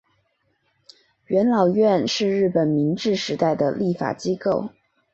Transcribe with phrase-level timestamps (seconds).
[1.27, 4.69] 元老院是日本明治时代的立法机构。